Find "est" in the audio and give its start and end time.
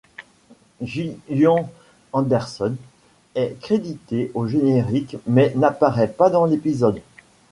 3.35-3.55